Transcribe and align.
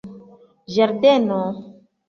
ĝardeno 0.77 1.39